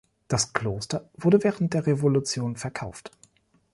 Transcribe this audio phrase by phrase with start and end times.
[0.27, 3.11] Das Kloster wurde während der Revolution verkauft.